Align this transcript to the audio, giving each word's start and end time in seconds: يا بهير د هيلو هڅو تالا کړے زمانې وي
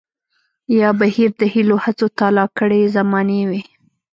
يا 0.79 0.89
بهير 0.99 1.29
د 1.39 1.41
هيلو 1.53 1.75
هڅو 1.83 2.07
تالا 2.19 2.45
کړے 2.57 2.81
زمانې 2.95 3.41
وي 3.49 3.61